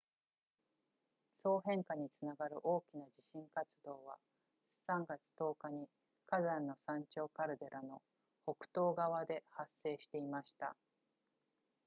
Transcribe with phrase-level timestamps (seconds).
[1.43, 4.17] 相変化につながる大きな地震活動は
[4.87, 5.87] 3月10日に
[6.25, 8.01] 火山の山頂カルデラの
[8.41, 10.75] 北東側で発生していました